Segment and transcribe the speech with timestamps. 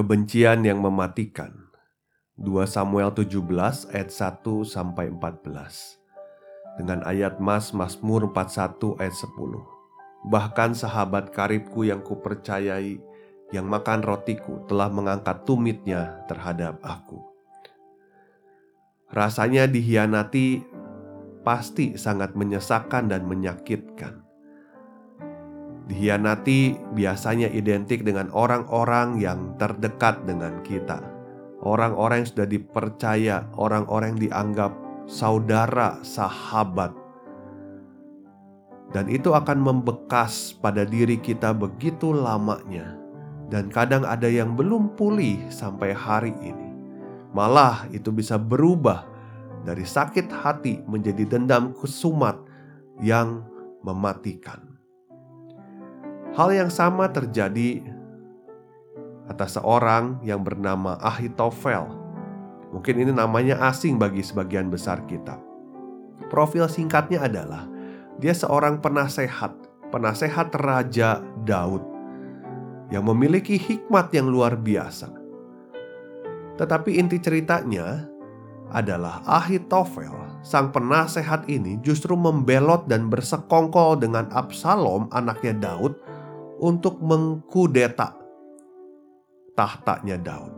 [0.00, 1.68] Kebencian yang mematikan.
[2.40, 3.36] 2 Samuel 17
[3.92, 6.00] ayat 1 sampai 14.
[6.80, 9.60] Dengan ayat Mas Mazmur 41 ayat 10.
[10.24, 12.96] Bahkan sahabat karibku yang kupercayai
[13.52, 17.20] yang makan rotiku telah mengangkat tumitnya terhadap aku.
[19.12, 20.64] Rasanya dihianati
[21.44, 24.29] pasti sangat menyesakan dan menyakitkan.
[25.90, 31.02] Dihianati biasanya identik dengan orang-orang yang terdekat dengan kita.
[31.66, 34.70] Orang-orang yang sudah dipercaya, orang-orang yang dianggap
[35.10, 36.94] saudara, sahabat.
[38.94, 42.94] Dan itu akan membekas pada diri kita begitu lamanya.
[43.50, 46.70] Dan kadang ada yang belum pulih sampai hari ini.
[47.34, 49.10] Malah itu bisa berubah
[49.66, 52.38] dari sakit hati menjadi dendam kesumat
[53.02, 53.42] yang
[53.82, 54.69] mematikan.
[56.30, 57.82] Hal yang sama terjadi
[59.26, 61.90] atas seorang yang bernama Ahitofel.
[62.70, 65.34] Mungkin ini namanya asing bagi sebagian besar kita.
[66.30, 67.66] Profil singkatnya adalah
[68.22, 69.58] dia seorang penasehat,
[69.90, 71.82] penasehat Raja Daud
[72.94, 75.10] yang memiliki hikmat yang luar biasa.
[76.62, 78.06] Tetapi inti ceritanya
[78.70, 80.14] adalah Ahitofel,
[80.46, 85.98] sang penasehat ini justru membelot dan bersekongkol dengan Absalom anaknya Daud
[86.60, 88.20] untuk mengkudeta
[89.56, 90.52] tahtanya Daud.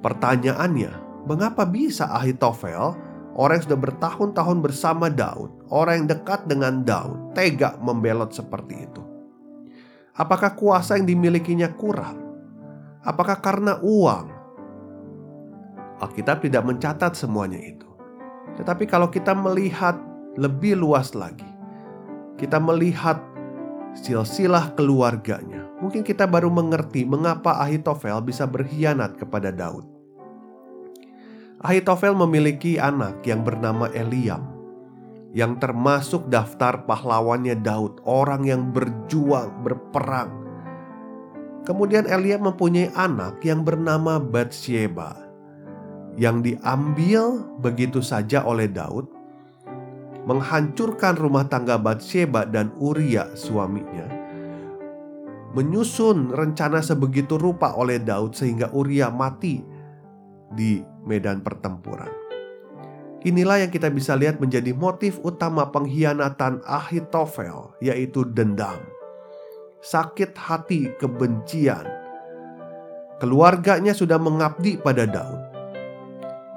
[0.00, 2.94] Pertanyaannya, mengapa bisa Ahitofel,
[3.34, 9.02] orang yang sudah bertahun-tahun bersama Daud, orang yang dekat dengan Daud, tega membelot seperti itu?
[10.16, 12.16] Apakah kuasa yang dimilikinya kurang?
[13.04, 14.26] Apakah karena uang?
[16.00, 17.88] Alkitab tidak mencatat semuanya itu.
[18.56, 19.96] Tetapi kalau kita melihat
[20.40, 21.48] lebih luas lagi,
[22.40, 23.20] kita melihat
[23.96, 29.88] silsilah keluarganya, mungkin kita baru mengerti mengapa Ahitofel bisa berkhianat kepada Daud.
[31.64, 34.44] Ahitofel memiliki anak yang bernama Eliam,
[35.32, 40.44] yang termasuk daftar pahlawannya Daud, orang yang berjuang, berperang.
[41.64, 45.16] Kemudian Eliam mempunyai anak yang bernama Bathsheba,
[46.20, 49.15] yang diambil begitu saja oleh Daud
[50.26, 54.10] menghancurkan rumah tangga Batsheba dan Uria suaminya.
[55.54, 59.62] Menyusun rencana sebegitu rupa oleh Daud sehingga Uria mati
[60.52, 62.10] di medan pertempuran.
[63.24, 68.78] Inilah yang kita bisa lihat menjadi motif utama pengkhianatan Ahitofel, yaitu dendam,
[69.82, 71.86] sakit hati, kebencian.
[73.16, 75.40] Keluarganya sudah mengabdi pada Daud.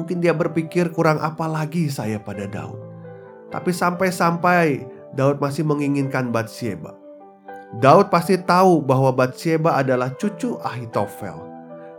[0.00, 2.85] Mungkin dia berpikir kurang apa lagi saya pada Daud.
[3.50, 6.92] Tapi sampai-sampai Daud masih menginginkan Batsheba.
[7.78, 11.38] Daud pasti tahu bahwa Batsheba adalah cucu Ahitofel.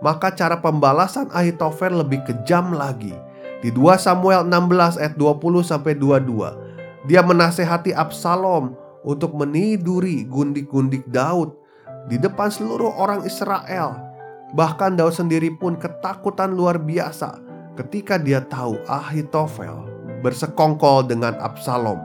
[0.00, 3.12] Maka cara pembalasan Ahitofel lebih kejam lagi.
[3.60, 8.72] Di 2 Samuel 16 ayat 20 sampai 22, dia menasehati Absalom
[9.04, 11.52] untuk meniduri gundik-gundik Daud
[12.08, 14.00] di depan seluruh orang Israel.
[14.56, 17.36] Bahkan Daud sendiri pun ketakutan luar biasa
[17.76, 19.89] ketika dia tahu Ahitofel
[20.20, 21.98] bersekongkol dengan Absalom.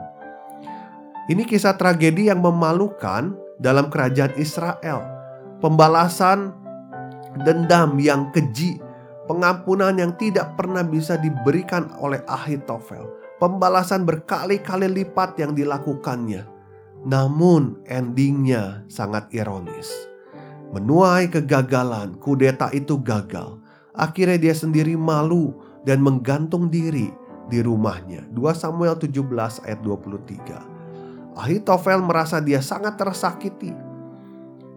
[1.26, 5.02] Ini kisah tragedi yang memalukan dalam kerajaan Israel.
[5.58, 6.54] Pembalasan
[7.42, 8.78] dendam yang keji,
[9.26, 13.04] pengampunan yang tidak pernah bisa diberikan oleh Ahitofel.
[13.36, 16.46] Pembalasan berkali-kali lipat yang dilakukannya.
[17.04, 19.92] Namun endingnya sangat ironis.
[20.72, 23.60] Menuai kegagalan, kudeta itu gagal.
[23.92, 25.52] Akhirnya dia sendiri malu
[25.84, 27.12] dan menggantung diri
[27.46, 28.26] di rumahnya.
[28.30, 31.36] 2 Samuel 17 ayat 23.
[31.36, 33.70] Ahitofel merasa dia sangat tersakiti.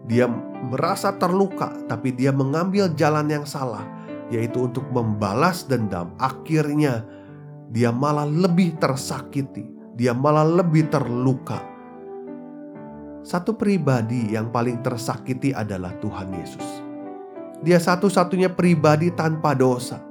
[0.04, 0.26] Dia
[0.66, 3.86] merasa terluka, tapi dia mengambil jalan yang salah,
[4.28, 6.12] yaitu untuk membalas dendam.
[6.18, 7.06] Akhirnya,
[7.70, 9.64] dia malah lebih tersakiti,
[9.94, 11.62] dia malah lebih terluka.
[13.22, 16.68] Satu pribadi yang paling tersakiti adalah Tuhan Yesus.
[17.60, 20.09] Dia satu-satunya pribadi tanpa dosa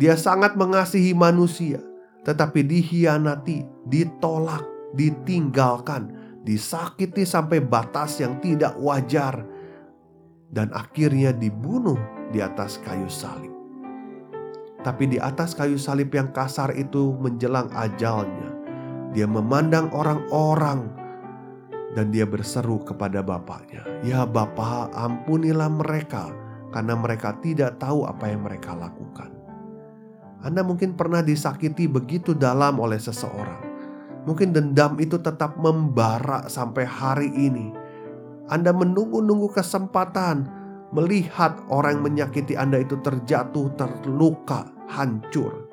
[0.00, 1.80] dia sangat mengasihi manusia,
[2.24, 4.64] tetapi dihianati, ditolak,
[4.96, 6.12] ditinggalkan,
[6.46, 9.44] disakiti sampai batas yang tidak wajar,
[10.48, 11.98] dan akhirnya dibunuh
[12.32, 13.52] di atas kayu salib.
[14.82, 18.50] Tapi di atas kayu salib yang kasar itu menjelang ajalnya,
[19.12, 20.88] dia memandang orang-orang
[21.92, 26.32] dan dia berseru kepada bapaknya, "Ya Bapa, ampunilah mereka
[26.72, 29.41] karena mereka tidak tahu apa yang mereka lakukan."
[30.42, 33.70] Anda mungkin pernah disakiti begitu dalam oleh seseorang.
[34.26, 37.70] Mungkin dendam itu tetap membara sampai hari ini.
[38.50, 40.46] Anda menunggu-nunggu kesempatan
[40.90, 45.70] melihat orang yang menyakiti Anda itu terjatuh, terluka, hancur.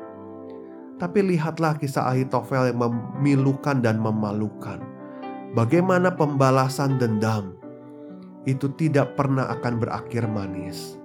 [1.00, 4.84] Tapi lihatlah kisah Ahitofel yang memilukan dan memalukan.
[5.58, 7.58] Bagaimana pembalasan dendam
[8.46, 10.99] itu tidak pernah akan berakhir manis.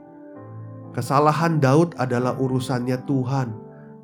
[0.94, 3.50] Kesalahan Daud adalah urusannya Tuhan.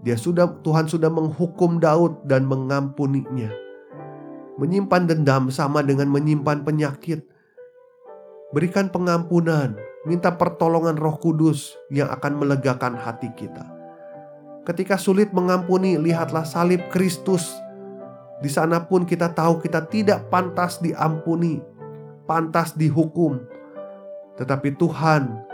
[0.03, 3.47] Dia sudah Tuhan sudah menghukum Daud dan mengampuninya.
[4.59, 7.23] Menyimpan dendam sama dengan menyimpan penyakit.
[8.51, 13.63] Berikan pengampunan, minta pertolongan Roh Kudus yang akan melegakan hati kita.
[14.67, 17.55] Ketika sulit mengampuni, lihatlah salib Kristus.
[18.43, 21.63] Di sana pun kita tahu kita tidak pantas diampuni,
[22.27, 23.39] pantas dihukum.
[24.35, 25.50] Tetapi Tuhan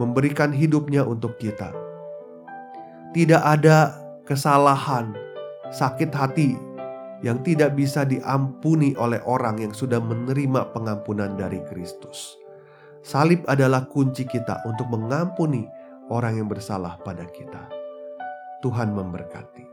[0.00, 1.72] memberikan hidupnya untuk kita.
[3.12, 3.92] Tidak ada
[4.24, 5.12] kesalahan,
[5.68, 6.56] sakit hati
[7.22, 12.36] yang tidak bisa diampuni oleh orang yang sudah menerima pengampunan dari Kristus.
[13.02, 15.66] Salib adalah kunci kita untuk mengampuni
[16.10, 17.66] orang yang bersalah pada kita.
[18.62, 19.71] Tuhan memberkati.